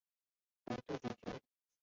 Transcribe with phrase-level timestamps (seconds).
[0.65, 1.39] 本作主角。